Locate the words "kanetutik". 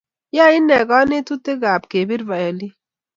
0.89-1.61